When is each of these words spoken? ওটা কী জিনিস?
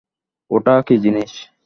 ওটা 0.51 0.75
কী 0.87 0.95
জিনিস? 1.03 1.31